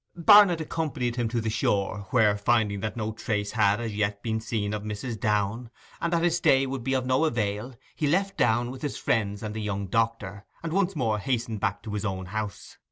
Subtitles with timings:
[0.17, 4.39] Barnet accompanied him to the shore, where, finding that no trace had as yet been
[4.39, 5.19] seen of Mrs.
[5.19, 5.69] Downe,
[6.01, 9.43] and that his stay would be of no avail, he left Downe with his friends
[9.43, 12.77] and the young doctor, and once more hastened back to his own house.